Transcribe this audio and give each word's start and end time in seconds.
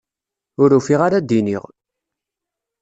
Ur 0.61 0.69
ufiɣ 0.77 0.99
ara 1.07 1.19
d-iniɣ. 1.27 1.63